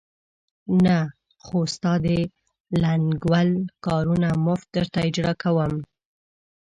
[0.85, 0.97] نه،
[1.43, 2.07] خو ستا د
[2.83, 3.49] لنګول
[3.85, 5.73] کارونه مفت درته اجرا کوم.